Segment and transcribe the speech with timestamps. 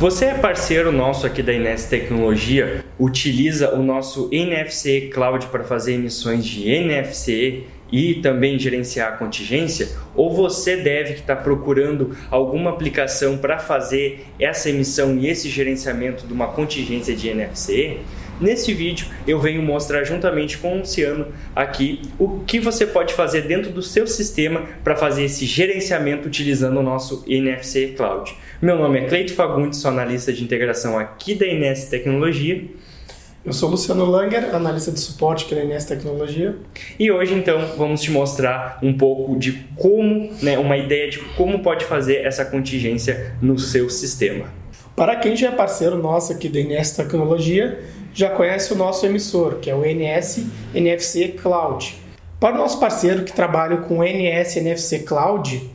[0.00, 5.92] Você é parceiro nosso aqui da Ines Tecnologia, utiliza o nosso NFC Cloud para fazer
[5.92, 9.90] emissões de NFC e também gerenciar a contingência?
[10.14, 16.26] Ou você deve estar tá procurando alguma aplicação para fazer essa emissão e esse gerenciamento
[16.26, 17.98] de uma contingência de NFC?
[18.40, 23.42] Nesse vídeo eu venho mostrar juntamente com o Luciano aqui o que você pode fazer
[23.42, 28.34] dentro do seu sistema para fazer esse gerenciamento utilizando o nosso NFC Cloud.
[28.62, 32.64] Meu nome é Cleito Fagundes, sou analista de integração aqui da INS Tecnologia.
[33.44, 36.56] Eu sou Luciano Langer, analista de suporte aqui da INS Tecnologia.
[36.98, 41.58] E hoje então vamos te mostrar um pouco de como, né, uma ideia de como
[41.62, 44.46] pode fazer essa contingência no seu sistema.
[44.96, 47.80] Para quem já é parceiro nosso aqui da INS Tecnologia,
[48.12, 51.96] já conhece o nosso emissor, que é o NS NFC Cloud.
[52.38, 55.70] Para o nosso parceiro que trabalha com NS NFC Cloud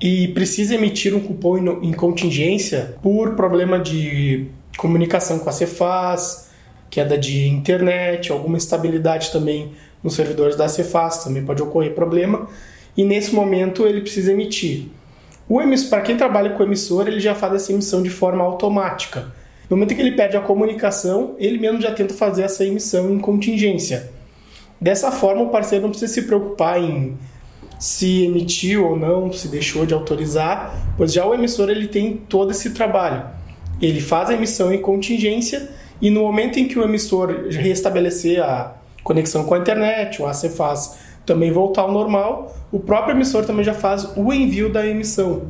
[0.00, 6.50] e precisa emitir um cupom em contingência por problema de comunicação com a Cefaz,
[6.90, 12.48] queda de internet, alguma instabilidade também nos servidores da Cefaz, também pode ocorrer problema,
[12.96, 14.88] e nesse momento ele precisa emitir.
[15.48, 18.42] O emissor, para quem trabalha com o emissor, ele já faz essa emissão de forma
[18.42, 19.32] automática.
[19.68, 23.18] No momento que ele perde a comunicação, ele mesmo já tenta fazer essa emissão em
[23.18, 24.10] contingência.
[24.80, 27.16] Dessa forma, o parceiro não precisa se preocupar em
[27.78, 32.50] se emitiu ou não, se deixou de autorizar, pois já o emissor ele tem todo
[32.50, 33.24] esse trabalho.
[33.80, 35.68] Ele faz a emissão em contingência
[36.00, 40.98] e no momento em que o emissor restabelecer a conexão com a internet, o ACFAS
[41.24, 45.42] também voltar ao normal, o próprio emissor também já faz o envio da emissão.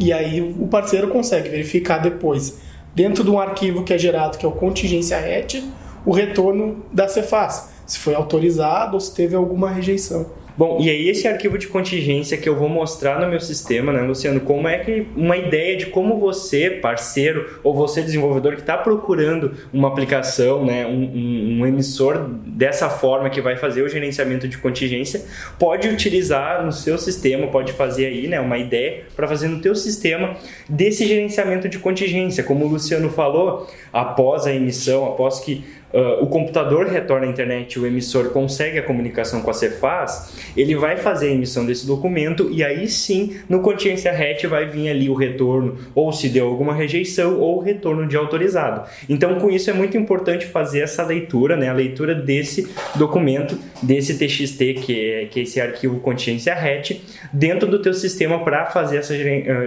[0.00, 2.60] E aí o parceiro consegue verificar depois
[2.98, 5.64] dentro de um arquivo que é gerado, que é o contingência hat,
[6.04, 10.26] o retorno da Cefaz, se foi autorizado ou se teve alguma rejeição.
[10.58, 14.02] Bom, e aí esse arquivo de contingência que eu vou mostrar no meu sistema, né,
[14.02, 18.76] Luciano, como é que uma ideia de como você, parceiro, ou você desenvolvedor que está
[18.76, 24.48] procurando uma aplicação, né, um, um, um, emissor dessa forma que vai fazer o gerenciamento
[24.48, 25.24] de contingência,
[25.60, 29.76] pode utilizar no seu sistema, pode fazer aí, né, uma ideia para fazer no teu
[29.76, 30.34] sistema
[30.68, 35.62] desse gerenciamento de contingência, como o Luciano falou, após a emissão, após que
[35.92, 40.74] uh, o computador retorna à internet, o emissor consegue a comunicação com a Cefaz, ele
[40.76, 45.08] vai fazer a emissão desse documento e aí sim, no Consciência RET vai vir ali
[45.08, 48.88] o retorno, ou se deu alguma rejeição, ou retorno de autorizado.
[49.08, 54.18] Então, com isso é muito importante fazer essa leitura, né, a leitura desse documento, desse
[54.18, 57.00] TXT, que é, que é esse arquivo Consciência RET,
[57.32, 59.16] dentro do teu sistema para fazer esse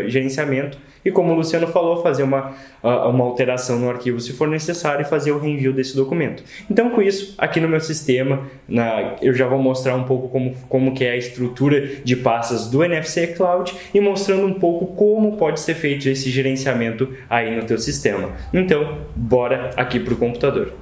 [0.08, 5.04] gerenciamento e como o Luciano falou, fazer uma, uma alteração no arquivo se for necessário
[5.04, 6.44] e fazer o reenvio desse documento.
[6.70, 10.56] Então, com isso, aqui no meu sistema, na, eu já vou mostrar um pouco como,
[10.70, 15.38] como que é a estrutura de pastas do NFC Cloud e mostrando um pouco como
[15.38, 18.32] pode ser feito esse gerenciamento aí no teu sistema.
[18.54, 20.74] Então, bora aqui para o computador.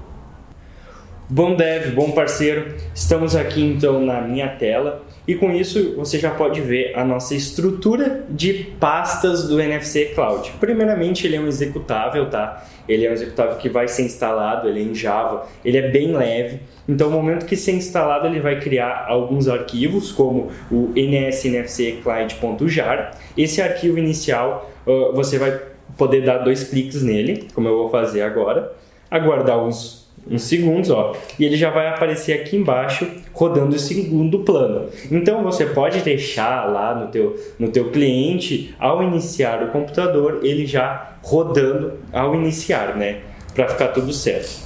[1.31, 6.31] Bom dev, bom parceiro, estamos aqui então na minha tela e com isso você já
[6.31, 10.51] pode ver a nossa estrutura de pastas do NFC Cloud.
[10.59, 12.65] Primeiramente ele é um executável, tá?
[12.87, 16.15] Ele é um executável que vai ser instalado, ele é em Java, ele é bem
[16.15, 16.61] leve.
[16.87, 23.11] Então, no momento que ser instalado, ele vai criar alguns arquivos, como o nsnfcclient.jar.
[23.37, 24.71] Esse arquivo inicial,
[25.13, 25.61] você vai
[25.95, 28.73] poder dar dois cliques nele, como eu vou fazer agora,
[29.11, 34.39] aguardar uns uns segundos, ó, e ele já vai aparecer aqui embaixo rodando o segundo
[34.39, 34.89] plano.
[35.11, 40.65] Então você pode deixar lá no teu, no teu cliente, ao iniciar o computador, ele
[40.65, 43.19] já rodando ao iniciar, né,
[43.53, 44.59] para ficar tudo certo.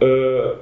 [0.00, 0.56] Uh,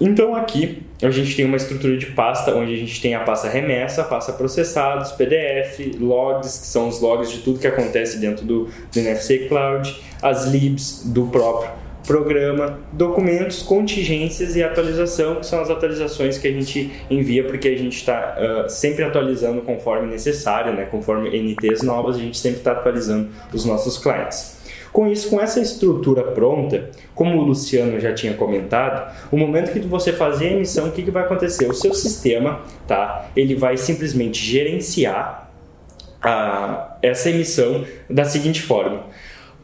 [0.00, 3.48] então aqui a gente tem uma estrutura de pasta onde a gente tem a pasta
[3.48, 8.44] remessa, a pasta processados, PDF, logs, que são os logs de tudo que acontece dentro
[8.44, 15.60] do, do NFC Cloud, as libs do próprio programa, documentos, contingências e atualização, que são
[15.60, 20.72] as atualizações que a gente envia porque a gente está uh, sempre atualizando conforme necessário,
[20.74, 20.86] né?
[20.90, 24.62] conforme NTs novas, a gente sempre está atualizando os nossos clientes.
[24.92, 29.80] Com isso, com essa estrutura pronta, como o Luciano já tinha comentado, o momento que
[29.80, 31.68] você fazer a emissão, o que, que vai acontecer?
[31.68, 33.28] O seu sistema, tá?
[33.34, 35.50] Ele vai simplesmente gerenciar
[36.22, 39.02] a, essa emissão da seguinte forma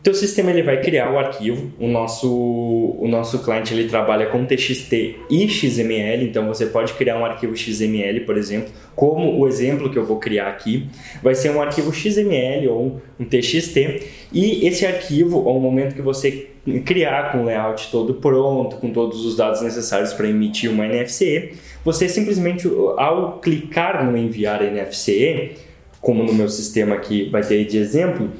[0.02, 1.70] teu sistema ele vai criar o arquivo.
[1.78, 7.18] O nosso, o nosso cliente ele trabalha com TXT e XML, então você pode criar
[7.18, 10.88] um arquivo XML, por exemplo, como o exemplo que eu vou criar aqui.
[11.22, 14.02] Vai ser um arquivo XML ou um TXT,
[14.32, 16.48] e esse arquivo, ao momento que você
[16.84, 21.52] criar com o layout todo pronto, com todos os dados necessários para emitir uma NFC,
[21.84, 25.52] você simplesmente, ao clicar no enviar NFC,
[26.00, 28.30] como no meu sistema aqui vai ter de exemplo,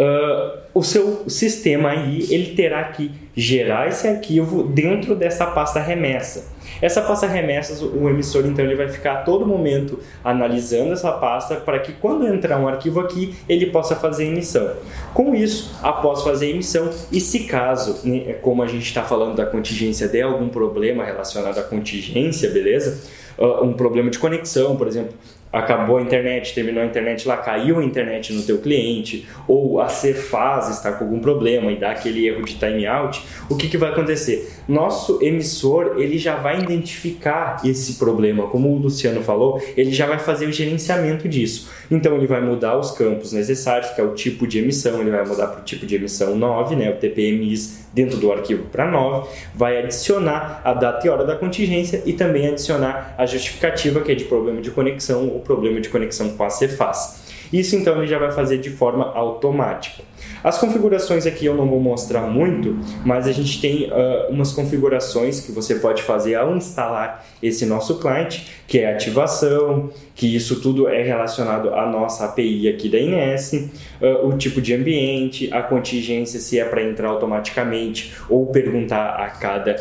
[0.00, 6.58] uh, o seu sistema aí ele terá que gerar esse arquivo dentro dessa pasta remessa.
[6.80, 11.56] Essa pasta remessas, o emissor então ele vai ficar a todo momento analisando essa pasta
[11.56, 14.72] para que quando entrar um arquivo aqui ele possa fazer emissão.
[15.12, 19.44] Com isso, após fazer emissão, e se caso, né, como a gente está falando da
[19.44, 23.00] contingência, der algum problema relacionado à contingência, beleza?
[23.36, 25.14] Uh, um problema de conexão, por exemplo,
[25.52, 29.88] acabou a internet, terminou a internet lá, caiu a internet no teu cliente, ou a
[29.88, 33.90] Cefaz está com algum problema e dá aquele erro de timeout, o que, que vai
[33.90, 34.50] acontecer?
[34.68, 40.18] Nosso emissor ele já vai identificar esse problema, como o Luciano falou, ele já vai
[40.18, 41.68] fazer o gerenciamento disso.
[41.90, 45.26] Então ele vai mudar os campos necessários, que é o tipo de emissão, ele vai
[45.26, 49.28] mudar para o tipo de emissão 9, né, o TPMIS dentro do arquivo para 9,
[49.54, 54.14] vai adicionar a data e hora da contingência e também adicionar a justificativa que é
[54.14, 57.20] de problema de conexão problema de conexão com a Cefaz.
[57.52, 60.02] Isso então ele já vai fazer de forma automática.
[60.42, 65.40] As configurações aqui eu não vou mostrar muito, mas a gente tem uh, umas configurações
[65.40, 70.88] que você pode fazer ao instalar esse nosso cliente, que é ativação, que isso tudo
[70.88, 73.52] é relacionado à nossa API aqui da INS,
[74.00, 79.28] uh, o tipo de ambiente, a contingência se é para entrar automaticamente ou perguntar a
[79.28, 79.76] cada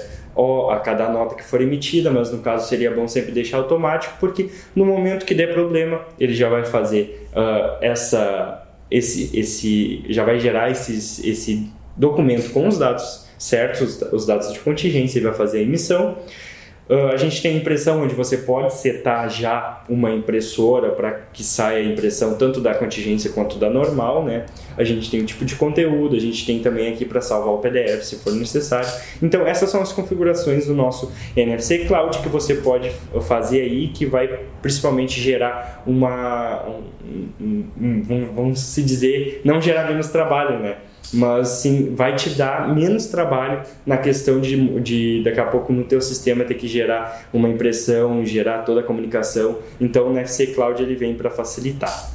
[0.72, 4.50] a cada nota que for emitida, mas no caso seria bom sempre deixar automático, porque
[4.76, 10.40] no momento que der problema, ele já vai fazer uh, essa, esse, esse, já vai
[10.40, 15.60] gerar esses, esse documento com os dados certos, os dados de contingência, ele vai fazer
[15.60, 16.18] a emissão
[16.90, 21.84] Uh, a gente tem impressão onde você pode setar já uma impressora para que saia
[21.84, 24.48] a impressão tanto da contingência quanto da normal, né?
[24.76, 27.60] A gente tem um tipo de conteúdo, a gente tem também aqui para salvar o
[27.60, 28.90] PDF se for necessário.
[29.22, 32.90] Então essas são as configurações do nosso NFC Cloud que você pode
[33.22, 39.88] fazer aí, que vai principalmente gerar uma, um, um, um, vamos se dizer, não gerar
[39.88, 40.78] menos trabalho, né?
[41.14, 45.84] Mas sim vai te dar menos trabalho na questão de, de daqui a pouco no
[45.84, 49.58] teu sistema ter que gerar uma impressão, gerar toda a comunicação.
[49.80, 52.12] Então o NFC Cloud ele vem para facilitar.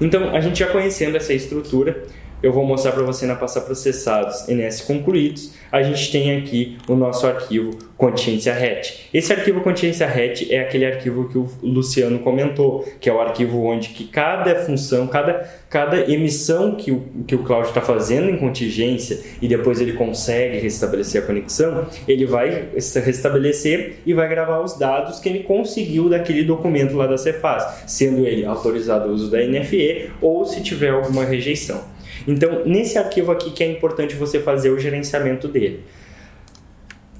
[0.00, 2.04] Então a gente já conhecendo essa estrutura,
[2.46, 6.94] eu vou mostrar para você na pasta processados NS concluídos, a gente tem aqui o
[6.94, 9.08] nosso arquivo consciência hat.
[9.12, 13.64] Esse arquivo consciência hat é aquele arquivo que o Luciano comentou, que é o arquivo
[13.64, 18.36] onde que cada função, cada, cada emissão que o, que o Cloud está fazendo em
[18.36, 22.68] contingência e depois ele consegue restabelecer a conexão, ele vai
[23.04, 28.24] restabelecer e vai gravar os dados que ele conseguiu daquele documento lá da Cefaz, sendo
[28.24, 31.95] ele autorizado o uso da NFE ou se tiver alguma rejeição.
[32.26, 35.80] Então, nesse arquivo aqui que é importante você fazer o gerenciamento dele.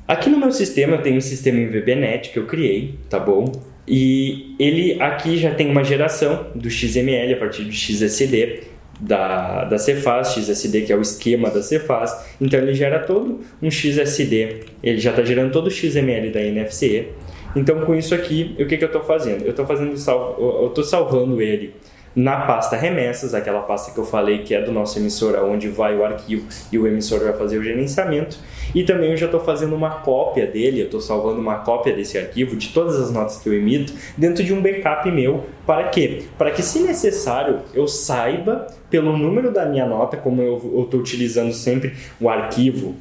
[0.07, 3.51] Aqui no meu sistema eu tenho um sistema em VBNet que eu criei, tá bom?
[3.89, 8.63] E ele aqui já tem uma geração do XML a partir do XSD
[9.01, 12.17] da, da Cefaz, XSD que é o esquema da Cefaz.
[12.41, 17.09] Então ele gera todo um XSD, ele já está gerando todo o XML da NFC.
[17.57, 19.45] Então com isso aqui, o que, que eu estou fazendo?
[19.45, 21.75] Eu estou fazendo eu estou salvando ele
[22.17, 25.95] na pasta remessas, aquela pasta que eu falei que é do nosso emissor, onde vai
[25.95, 28.39] o arquivo e o emissor vai fazer o gerenciamento.
[28.75, 32.17] E também eu já estou fazendo uma cópia dele, eu estou salvando uma cópia desse
[32.17, 35.45] arquivo de todas as notas que eu emito dentro de um backup meu.
[35.67, 36.23] Para quê?
[36.39, 41.53] Para que, se necessário, eu saiba pelo número da minha nota, como eu estou utilizando
[41.53, 42.95] sempre o arquivo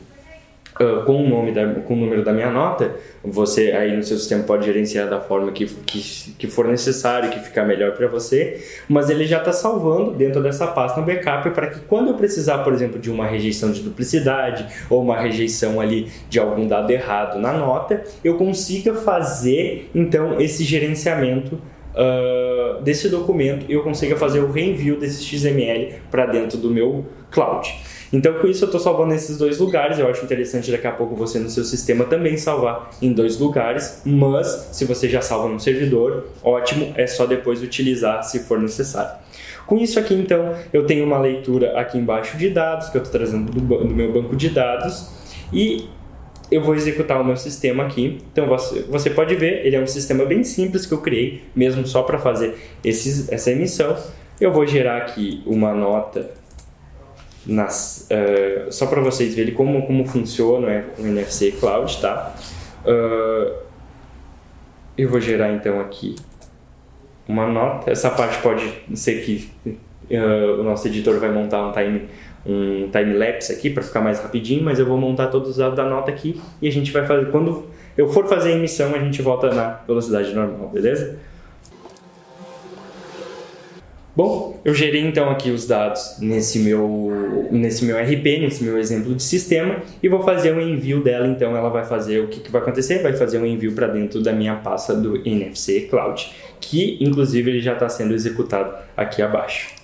[0.78, 4.18] Uh, com o nome da, com o número da minha nota, você aí no seu
[4.18, 8.62] sistema pode gerenciar da forma que, que, que for necessário, que ficar melhor para você,
[8.90, 12.58] mas ele já está salvando dentro dessa pasta no backup para que quando eu precisar,
[12.58, 17.40] por exemplo, de uma rejeição de duplicidade ou uma rejeição ali de algum dado errado
[17.40, 21.56] na nota, eu consiga fazer então esse gerenciamento
[21.96, 27.74] uh, desse documento eu consiga fazer o reenvio desse XML para dentro do meu cloud.
[28.16, 30.00] Então, com isso, eu estou salvando nesses dois lugares.
[30.00, 34.02] Eu acho interessante daqui a pouco você no seu sistema também salvar em dois lugares,
[34.06, 39.18] mas se você já salva no servidor, ótimo, é só depois utilizar se for necessário.
[39.68, 43.20] Com isso aqui, então, eu tenho uma leitura aqui embaixo de dados, que eu estou
[43.20, 45.10] trazendo do, do meu banco de dados,
[45.52, 45.90] e
[46.50, 48.20] eu vou executar o meu sistema aqui.
[48.32, 52.02] Então você, pode ver, ele é um sistema bem simples que eu criei, mesmo só
[52.04, 53.98] para fazer esses, essa emissão.
[54.40, 56.30] Eu vou gerar aqui uma nota
[57.46, 62.36] nas, uh, só para vocês verem como, como funciona o NFC Cloud, tá?
[62.86, 63.66] Uh,
[64.98, 66.16] eu vou gerar então aqui
[67.28, 67.92] uma nota.
[67.92, 68.64] Essa parte pode
[68.96, 69.52] ser que
[70.10, 72.10] uh, o nosso editor vai montar um time
[72.48, 75.76] um time lapse aqui para ficar mais rapidinho, mas eu vou montar todos os dados
[75.76, 77.66] da nota aqui e a gente vai fazer quando
[77.98, 81.18] eu for fazer a emissão a gente volta na velocidade normal, beleza?
[84.16, 89.14] Bom, eu gerei então aqui os dados nesse meu, nesse meu RP, nesse meu exemplo
[89.14, 91.28] de sistema, e vou fazer um envio dela.
[91.28, 93.02] Então, ela vai fazer o que, que vai acontecer?
[93.04, 96.32] Vai fazer um envio para dentro da minha pasta do NFC Cloud,
[96.62, 99.76] que inclusive ele já está sendo executado aqui abaixo.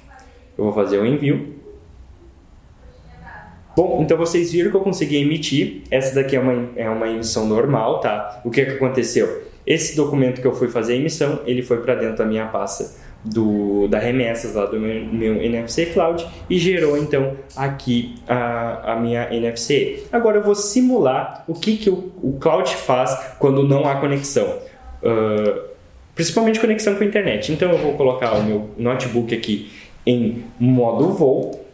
[0.57, 1.55] Eu vou fazer o um envio.
[3.75, 5.81] Bom, então vocês viram que eu consegui emitir.
[5.91, 8.39] Essa daqui é uma, é uma emissão normal, tá?
[8.45, 9.43] O que, que aconteceu?
[9.67, 13.00] Esse documento que eu fui fazer a emissão, ele foi para dentro da minha pasta
[13.23, 18.95] do, da remessas lá do meu, meu, NFC Cloud e gerou então aqui a, a
[18.95, 20.03] minha NFC.
[20.11, 24.47] Agora eu vou simular o que, que o, o Cloud faz quando não há conexão.
[25.03, 25.71] Uh,
[26.15, 27.51] principalmente conexão com a internet.
[27.51, 29.71] Então eu vou colocar o meu notebook aqui
[30.05, 31.65] em modo voo,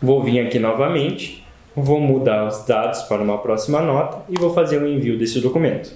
[0.00, 1.44] vou vir aqui novamente,
[1.76, 5.40] vou mudar os dados para uma próxima nota e vou fazer o um envio desse
[5.40, 5.94] documento.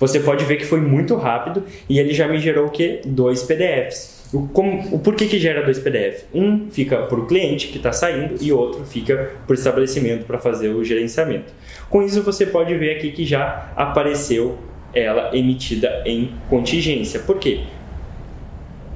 [0.00, 3.02] Você pode ver que foi muito rápido e ele já me gerou o que?
[3.04, 4.18] Dois PDFs.
[4.32, 6.24] O, como, o porquê que gera dois PDFs?
[6.32, 10.38] Um fica para o cliente que está saindo e outro fica para o estabelecimento para
[10.38, 11.52] fazer o gerenciamento.
[11.90, 14.58] Com isso você pode ver aqui que já apareceu
[14.94, 17.20] ela emitida em contingência.
[17.20, 17.60] Por quê?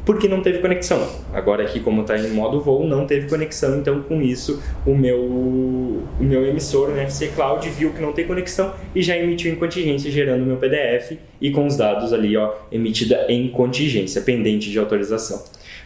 [0.04, 1.06] Porque não teve conexão.
[1.32, 5.18] Agora aqui, como está em modo voo, não teve conexão, então com isso o meu,
[5.20, 9.56] o meu emissor, o NFC Cloud, viu que não tem conexão e já emitiu em
[9.56, 14.70] contingência, gerando o meu PDF e com os dados ali, ó, emitida em contingência, pendente
[14.70, 15.42] de autorização.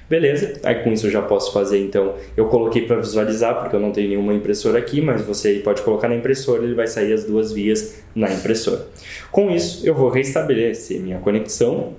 [0.08, 3.80] Beleza, aí com isso eu já posso fazer, então, eu coloquei para visualizar, porque eu
[3.80, 7.24] não tenho nenhuma impressora aqui, mas você pode colocar na impressora, ele vai sair as
[7.24, 8.86] duas vias na impressora.
[9.30, 11.92] Com isso, eu vou restabelecer minha conexão,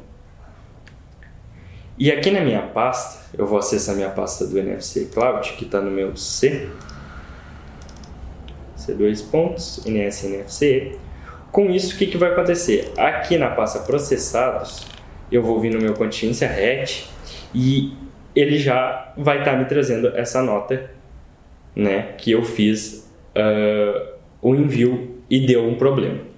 [1.99, 5.81] e aqui na minha pasta, eu vou acessar minha pasta do NFC Cloud, que está
[5.81, 6.69] no meu C.
[8.77, 10.97] C2 pontos, NS NFC.
[11.51, 12.93] Com isso, o que, que vai acontecer?
[12.97, 14.87] Aqui na pasta processados,
[15.29, 17.05] eu vou vir no meu continência RET
[17.53, 17.93] e
[18.33, 20.89] ele já vai estar tá me trazendo essa nota
[21.75, 26.28] né, que eu fiz uh, o envio e deu um problema.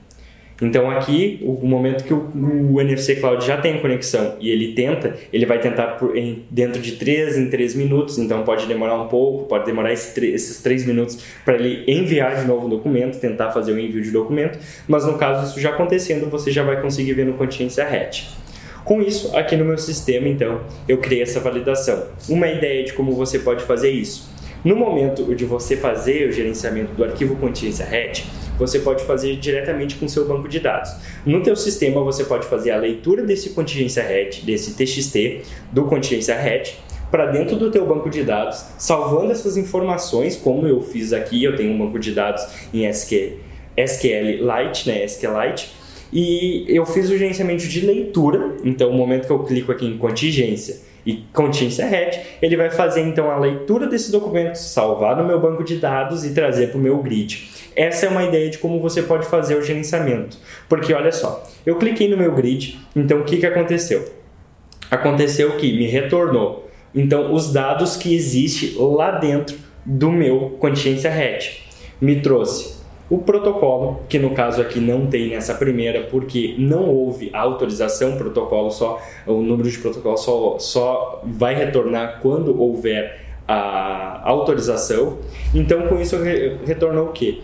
[0.62, 2.30] Então aqui, o momento que o,
[2.72, 6.80] o, NFC Cloud já tem conexão e ele tenta, ele vai tentar por, em, dentro
[6.80, 10.86] de 3 em 3 minutos, então pode demorar um pouco, pode demorar esse, esses 3
[10.86, 15.04] minutos para ele enviar de novo o documento, tentar fazer o envio de documento, mas
[15.04, 18.30] no caso isso já acontecendo, você já vai conseguir ver no Consciência RET.
[18.86, 22.08] Com isso, aqui no meu sistema, então, eu criei essa validação.
[22.28, 24.30] Uma ideia de como você pode fazer isso.
[24.64, 28.26] No momento de você fazer o gerenciamento do arquivo Consciência RET,
[28.60, 30.92] você pode fazer diretamente com seu banco de dados.
[31.26, 36.36] No teu sistema, você pode fazer a leitura desse contingência RET, desse TXT do contingência
[36.36, 36.76] RET,
[37.10, 41.56] para dentro do teu banco de dados, salvando essas informações, como eu fiz aqui, eu
[41.56, 43.40] tenho um banco de dados em SQL,
[43.76, 45.72] SQLite, né, SQLite,
[46.14, 49.98] e eu fiz o gerenciamento de leitura, então o momento que eu clico aqui em
[49.98, 55.40] contingência e contingência RET, ele vai fazer então a leitura desse documento, salvar no meu
[55.40, 57.50] banco de dados e trazer para o meu grid.
[57.76, 60.38] Essa é uma ideia de como você pode fazer o gerenciamento.
[60.68, 64.12] Porque olha só, eu cliquei no meu grid, então o que, que aconteceu?
[64.90, 71.64] Aconteceu que me retornou então os dados que existe lá dentro do meu consciência RET.
[72.00, 72.81] Me trouxe
[73.12, 78.72] o protocolo, que no caso aqui não tem nessa primeira, porque não houve autorização, protocolo
[78.72, 85.18] só, o número de protocolo só, só vai retornar quando houver a autorização.
[85.54, 86.16] Então, com isso,
[86.66, 87.40] retornou o quê?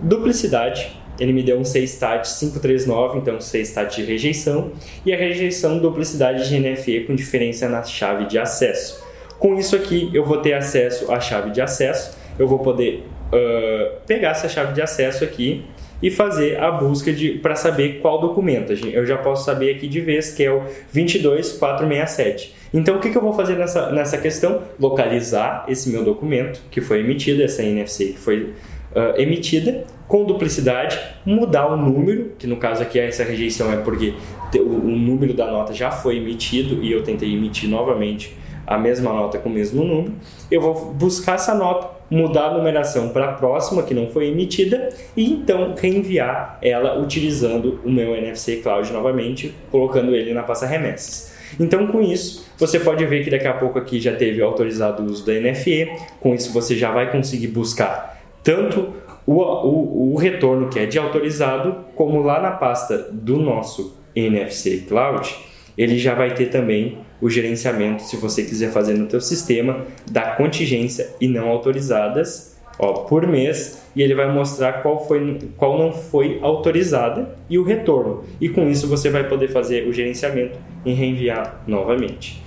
[0.00, 4.72] Duplicidade, ele me deu um C-stat 539, então C-stat de rejeição,
[5.04, 9.04] e a rejeição duplicidade de NFE com diferença na chave de acesso.
[9.38, 14.00] Com isso aqui, eu vou ter acesso à chave de acesso, eu vou poder uh,
[14.06, 15.64] pegar essa chave de acesso aqui
[16.02, 18.72] e fazer a busca para saber qual documento.
[18.72, 20.62] Eu já posso saber aqui de vez que é o
[20.92, 22.54] 22467.
[22.74, 24.62] Então, o que, que eu vou fazer nessa, nessa questão?
[24.80, 28.54] Localizar esse meu documento que foi emitido, essa NFC que foi
[28.94, 34.14] uh, emitida com duplicidade, mudar o número, que no caso aqui essa rejeição é porque
[34.56, 38.36] o, o número da nota já foi emitido e eu tentei emitir novamente
[38.66, 40.14] a mesma nota com o mesmo número.
[40.50, 44.90] Eu vou buscar essa nota, mudar a numeração para a próxima que não foi emitida
[45.16, 51.32] e então reenviar ela utilizando o meu NFC Cloud novamente, colocando ele na pasta remessas.
[51.58, 55.06] Então, com isso, você pode ver que daqui a pouco aqui já teve autorizado o
[55.06, 55.90] uso da NFE.
[56.20, 58.92] Com isso, você já vai conseguir buscar tanto
[59.26, 64.84] o, o, o retorno que é de autorizado, como lá na pasta do nosso NFC
[64.88, 65.34] Cloud,
[65.76, 70.32] ele já vai ter também o gerenciamento, se você quiser fazer no teu sistema, da
[70.32, 75.92] contingência e não autorizadas ó, por mês e ele vai mostrar qual, foi, qual não
[75.92, 78.24] foi autorizada e o retorno.
[78.40, 82.42] E com isso você vai poder fazer o gerenciamento e reenviar novamente.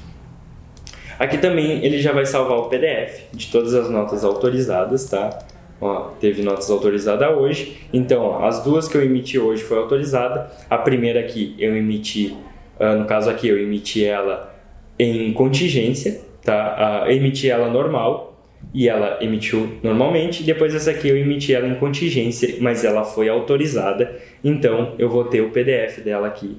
[1.18, 5.46] Aqui também ele já vai salvar o PDF de todas as notas autorizadas, tá?
[5.80, 10.50] Ó, teve notas autorizadas hoje, então ó, as duas que eu emiti hoje foi autorizada.
[10.70, 12.36] A primeira aqui eu emiti,
[12.80, 14.54] uh, no caso aqui eu emiti ela
[14.98, 17.06] em contingência, tá?
[17.06, 18.40] Uh, emiti ela normal
[18.74, 20.44] e ela emitiu normalmente.
[20.44, 25.26] Depois essa aqui eu emiti ela em contingência, mas ela foi autorizada, então eu vou
[25.26, 26.58] ter o PDF dela aqui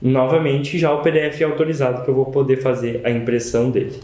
[0.00, 4.00] novamente já o PDF autorizado que eu vou poder fazer a impressão dele.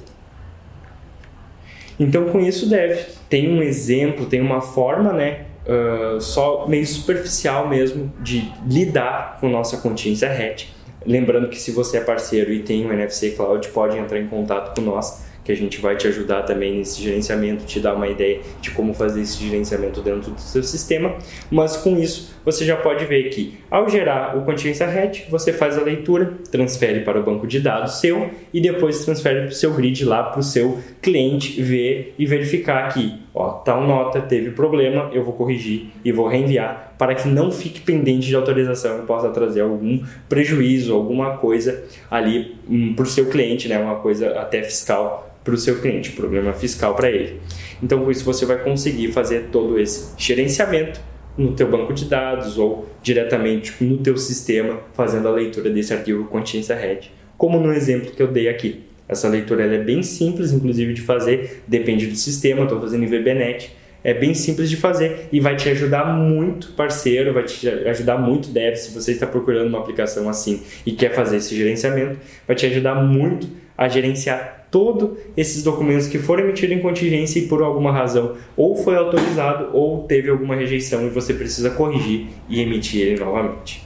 [1.99, 7.69] Então com isso deve tem um exemplo, tem uma forma, né, uh, só meio superficial
[7.69, 10.76] mesmo de lidar com nossa consciência RET.
[11.07, 14.75] Lembrando que se você é parceiro e tem um NFC Cloud, pode entrar em contato
[14.75, 18.41] com nós que a gente vai te ajudar também nesse gerenciamento, te dar uma ideia
[18.61, 21.17] de como fazer esse gerenciamento dentro do seu sistema.
[21.49, 25.77] Mas com isso, você já pode ver que ao gerar o Contingência Hat, você faz
[25.79, 29.73] a leitura, transfere para o banco de dados seu e depois transfere para o seu
[29.75, 35.11] grid lá para o seu cliente ver e verificar que ó, tal nota teve problema,
[35.13, 39.29] eu vou corrigir e vou reenviar para que não fique pendente de autorização e possa
[39.31, 44.63] trazer algum prejuízo, alguma coisa ali um, para o seu cliente, né, uma coisa até
[44.63, 47.41] fiscal para o seu cliente, problema fiscal para ele.
[47.81, 51.01] Então, com isso, você vai conseguir fazer todo esse gerenciamento
[51.37, 56.25] no teu banco de dados ou diretamente no teu sistema, fazendo a leitura desse arquivo
[56.25, 58.85] Consciência Red, como no exemplo que eu dei aqui.
[59.09, 63.71] Essa leitura é bem simples, inclusive, de fazer, depende do sistema, estou fazendo em VBNet,
[64.03, 68.51] é bem simples de fazer e vai te ajudar muito, parceiro, vai te ajudar muito,
[68.51, 72.67] dev, se você está procurando uma aplicação assim e quer fazer esse gerenciamento, vai te
[72.67, 77.91] ajudar muito a gerenciar todos esses documentos que foram emitidos em contingência e por alguma
[77.91, 83.25] razão ou foi autorizado ou teve alguma rejeição e você precisa corrigir e emitir ele
[83.25, 83.83] novamente.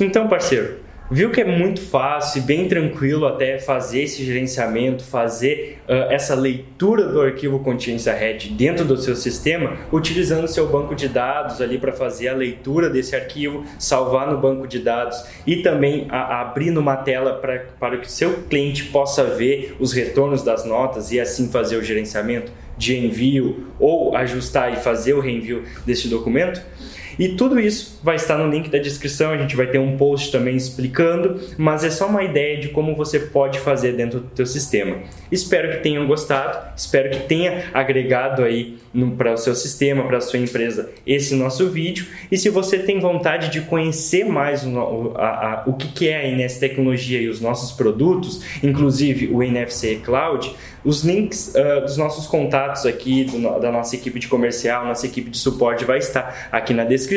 [0.00, 0.78] Então, parceiro,
[1.10, 6.34] viu que é muito fácil e bem tranquilo até fazer esse gerenciamento, fazer uh, essa
[6.34, 11.60] leitura do arquivo Consciência Red dentro do seu sistema, utilizando o seu banco de dados
[11.60, 16.42] ali para fazer a leitura desse arquivo, salvar no banco de dados e também a,
[16.42, 21.18] abrir numa tela para que o seu cliente possa ver os retornos das notas e
[21.18, 26.62] assim fazer o gerenciamento de envio ou ajustar e fazer o reenvio desse documento.
[27.20, 30.32] E tudo isso vai estar no link da descrição, a gente vai ter um post
[30.32, 34.46] também explicando, mas é só uma ideia de como você pode fazer dentro do teu
[34.46, 34.96] sistema.
[35.30, 38.78] Espero que tenham gostado, espero que tenha agregado aí
[39.18, 42.06] para o seu sistema, para a sua empresa esse nosso vídeo.
[42.32, 46.16] E se você tem vontade de conhecer mais o, a, a, o que, que é
[46.16, 51.98] a INS Tecnologia e os nossos produtos, inclusive o NFC Cloud, os links uh, dos
[51.98, 56.48] nossos contatos aqui, do, da nossa equipe de comercial, nossa equipe de suporte vai estar
[56.50, 57.09] aqui na descrição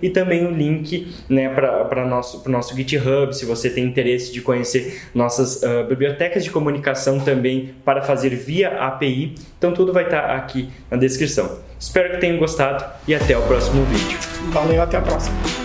[0.00, 4.40] e também o link né, para o nosso, nosso GitHub, se você tem interesse de
[4.40, 9.34] conhecer nossas uh, bibliotecas de comunicação também para fazer via API.
[9.58, 11.58] Então tudo vai estar aqui na descrição.
[11.78, 14.18] Espero que tenham gostado e até o próximo vídeo.
[14.52, 15.61] Valeu, até a próxima.